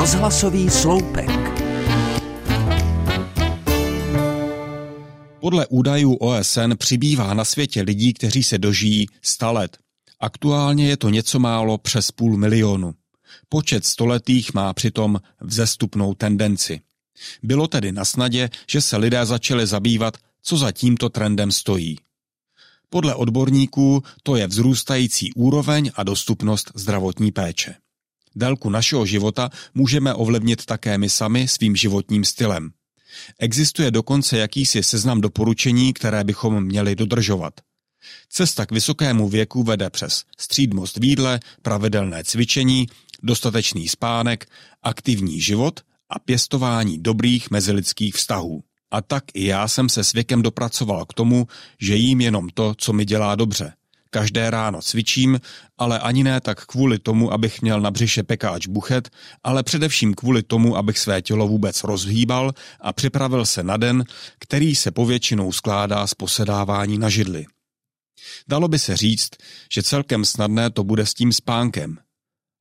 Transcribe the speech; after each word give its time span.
Rozhlasový 0.00 0.70
sloupek. 0.70 1.30
Podle 5.40 5.66
údajů 5.66 6.14
OSN 6.14 6.72
přibývá 6.76 7.34
na 7.34 7.44
světě 7.44 7.82
lidí, 7.82 8.12
kteří 8.12 8.42
se 8.42 8.58
dožijí 8.58 9.06
100 9.22 9.52
let. 9.52 9.78
Aktuálně 10.20 10.88
je 10.88 10.96
to 10.96 11.10
něco 11.10 11.38
málo 11.38 11.78
přes 11.78 12.10
půl 12.10 12.36
milionu. 12.36 12.94
Počet 13.48 13.84
stoletých 13.84 14.54
má 14.54 14.72
přitom 14.72 15.20
vzestupnou 15.40 16.14
tendenci. 16.14 16.80
Bylo 17.42 17.66
tedy 17.66 17.92
na 17.92 18.04
snadě, 18.04 18.50
že 18.68 18.80
se 18.80 18.96
lidé 18.96 19.26
začali 19.26 19.66
zabývat, 19.66 20.16
co 20.42 20.56
za 20.56 20.72
tímto 20.72 21.08
trendem 21.08 21.52
stojí. 21.52 21.98
Podle 22.90 23.14
odborníků 23.14 24.02
to 24.22 24.36
je 24.36 24.46
vzrůstající 24.46 25.32
úroveň 25.32 25.90
a 25.94 26.02
dostupnost 26.02 26.72
zdravotní 26.74 27.32
péče. 27.32 27.74
Délku 28.36 28.70
našeho 28.70 29.06
života 29.06 29.50
můžeme 29.74 30.14
ovlivnit 30.14 30.64
také 30.64 30.98
my 30.98 31.08
sami 31.08 31.48
svým 31.48 31.76
životním 31.76 32.24
stylem. 32.24 32.70
Existuje 33.38 33.90
dokonce 33.90 34.38
jakýsi 34.38 34.82
seznam 34.82 35.20
doporučení, 35.20 35.92
které 35.92 36.24
bychom 36.24 36.64
měli 36.64 36.96
dodržovat. 36.96 37.54
Cesta 38.28 38.66
k 38.66 38.72
vysokému 38.72 39.28
věku 39.28 39.62
vede 39.62 39.90
přes 39.90 40.24
střídmost 40.38 40.96
v 40.96 41.04
jídle, 41.04 41.40
pravidelné 41.62 42.24
cvičení, 42.24 42.86
dostatečný 43.22 43.88
spánek, 43.88 44.46
aktivní 44.82 45.40
život 45.40 45.80
a 46.10 46.18
pěstování 46.18 46.98
dobrých 46.98 47.50
mezilidských 47.50 48.14
vztahů. 48.14 48.62
A 48.90 49.02
tak 49.02 49.24
i 49.34 49.46
já 49.46 49.68
jsem 49.68 49.88
se 49.88 50.04
s 50.04 50.12
věkem 50.12 50.42
dopracoval 50.42 51.04
k 51.04 51.14
tomu, 51.14 51.46
že 51.80 51.96
jím 51.96 52.20
jenom 52.20 52.48
to, 52.48 52.74
co 52.78 52.92
mi 52.92 53.04
dělá 53.04 53.34
dobře. 53.34 53.72
Každé 54.10 54.50
ráno 54.50 54.82
cvičím, 54.82 55.40
ale 55.78 55.98
ani 55.98 56.24
ne 56.24 56.40
tak 56.40 56.66
kvůli 56.66 56.98
tomu, 56.98 57.32
abych 57.32 57.62
měl 57.62 57.80
na 57.80 57.90
břiše 57.90 58.22
pekáč 58.22 58.66
buchet, 58.66 59.10
ale 59.42 59.62
především 59.62 60.14
kvůli 60.14 60.42
tomu, 60.42 60.76
abych 60.76 60.98
své 60.98 61.22
tělo 61.22 61.48
vůbec 61.48 61.84
rozhýbal 61.84 62.52
a 62.80 62.92
připravil 62.92 63.46
se 63.46 63.62
na 63.62 63.76
den, 63.76 64.04
který 64.38 64.76
se 64.76 64.90
povětšinou 64.90 65.52
skládá 65.52 66.06
z 66.06 66.14
posedávání 66.14 66.98
na 66.98 67.08
židli. 67.08 67.46
Dalo 68.48 68.68
by 68.68 68.78
se 68.78 68.96
říct, 68.96 69.30
že 69.72 69.82
celkem 69.82 70.24
snadné 70.24 70.70
to 70.70 70.84
bude 70.84 71.06
s 71.06 71.14
tím 71.14 71.32
spánkem– 71.32 71.98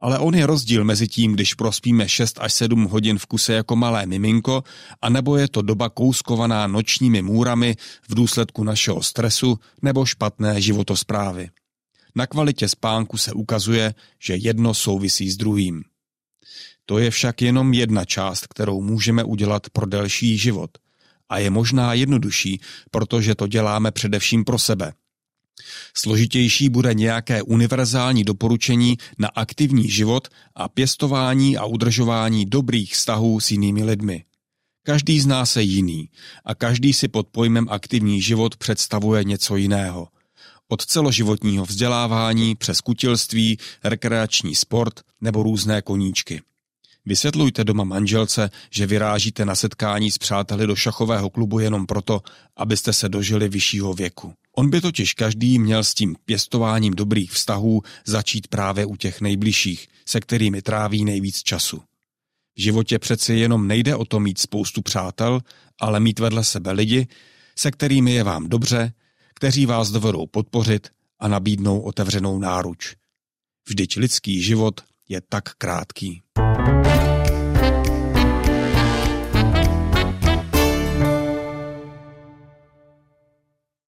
ale 0.00 0.18
on 0.18 0.34
je 0.34 0.46
rozdíl 0.46 0.84
mezi 0.84 1.08
tím, 1.08 1.32
když 1.32 1.54
prospíme 1.54 2.08
6 2.08 2.38
až 2.40 2.52
7 2.52 2.84
hodin 2.84 3.18
v 3.18 3.26
kuse 3.26 3.54
jako 3.54 3.76
malé 3.76 4.06
miminko, 4.06 4.64
anebo 5.02 5.36
je 5.36 5.48
to 5.48 5.62
doba 5.62 5.88
kouskovaná 5.88 6.66
nočními 6.66 7.22
můrami 7.22 7.76
v 8.08 8.14
důsledku 8.14 8.64
našeho 8.64 9.02
stresu 9.02 9.58
nebo 9.82 10.06
špatné 10.06 10.60
životosprávy. 10.60 11.48
Na 12.14 12.26
kvalitě 12.26 12.68
spánku 12.68 13.16
se 13.16 13.32
ukazuje, 13.32 13.94
že 14.18 14.36
jedno 14.36 14.74
souvisí 14.74 15.30
s 15.30 15.36
druhým. 15.36 15.82
To 16.86 16.98
je 16.98 17.10
však 17.10 17.42
jenom 17.42 17.74
jedna 17.74 18.04
část, 18.04 18.46
kterou 18.46 18.82
můžeme 18.82 19.24
udělat 19.24 19.70
pro 19.70 19.86
delší 19.86 20.38
život. 20.38 20.70
A 21.28 21.38
je 21.38 21.50
možná 21.50 21.94
jednodušší, 21.94 22.60
protože 22.90 23.34
to 23.34 23.46
děláme 23.46 23.90
především 23.90 24.44
pro 24.44 24.58
sebe– 24.58 24.92
Složitější 25.94 26.68
bude 26.68 26.94
nějaké 26.94 27.42
univerzální 27.42 28.24
doporučení 28.24 28.96
na 29.18 29.28
aktivní 29.28 29.90
život 29.90 30.28
a 30.54 30.68
pěstování 30.68 31.56
a 31.56 31.64
udržování 31.64 32.46
dobrých 32.46 32.94
vztahů 32.94 33.40
s 33.40 33.50
jinými 33.50 33.84
lidmi. 33.84 34.24
Každý 34.82 35.20
z 35.20 35.26
nás 35.26 35.56
je 35.56 35.62
jiný 35.62 36.10
a 36.44 36.54
každý 36.54 36.92
si 36.92 37.08
pod 37.08 37.28
pojmem 37.28 37.66
aktivní 37.70 38.22
život 38.22 38.56
představuje 38.56 39.24
něco 39.24 39.56
jiného. 39.56 40.08
Od 40.68 40.86
celoživotního 40.86 41.64
vzdělávání 41.64 42.54
přes 42.54 42.80
kutilství, 42.80 43.58
rekreační 43.84 44.54
sport 44.54 45.00
nebo 45.20 45.42
různé 45.42 45.82
koníčky. 45.82 46.42
Vysvětlujte 47.06 47.64
doma 47.64 47.84
manželce, 47.84 48.50
že 48.70 48.86
vyrážíte 48.86 49.44
na 49.44 49.54
setkání 49.54 50.10
s 50.10 50.18
přáteli 50.18 50.66
do 50.66 50.76
šachového 50.76 51.30
klubu 51.30 51.58
jenom 51.58 51.86
proto, 51.86 52.22
abyste 52.56 52.92
se 52.92 53.08
dožili 53.08 53.48
vyššího 53.48 53.94
věku. 53.94 54.34
On 54.58 54.70
by 54.70 54.80
totiž 54.80 55.14
každý 55.14 55.58
měl 55.58 55.84
s 55.84 55.94
tím 55.94 56.16
pěstováním 56.24 56.94
dobrých 56.94 57.32
vztahů 57.32 57.82
začít 58.04 58.48
právě 58.48 58.86
u 58.86 58.96
těch 58.96 59.20
nejbližších, 59.20 59.88
se 60.06 60.20
kterými 60.20 60.62
tráví 60.62 61.04
nejvíc 61.04 61.42
času. 61.42 61.82
V 62.56 62.60
životě 62.60 62.98
přeci 62.98 63.34
jenom 63.34 63.68
nejde 63.68 63.96
o 63.96 64.04
to 64.04 64.20
mít 64.20 64.38
spoustu 64.38 64.82
přátel, 64.82 65.40
ale 65.80 66.00
mít 66.00 66.18
vedle 66.18 66.44
sebe 66.44 66.72
lidi, 66.72 67.06
se 67.58 67.70
kterými 67.70 68.12
je 68.12 68.24
vám 68.24 68.48
dobře, 68.48 68.92
kteří 69.34 69.66
vás 69.66 69.90
dovedou 69.90 70.26
podpořit 70.26 70.88
a 71.20 71.28
nabídnou 71.28 71.80
otevřenou 71.80 72.38
náruč. 72.38 72.94
Vždyť 73.68 73.96
lidský 73.96 74.42
život 74.42 74.80
je 75.08 75.20
tak 75.28 75.54
krátký. 75.54 76.22